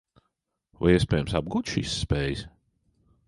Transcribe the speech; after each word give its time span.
Vai 0.79 0.93
iespējams 0.95 1.37
apgūt 1.41 1.73
šīs 1.75 1.93
spējas? 2.05 2.45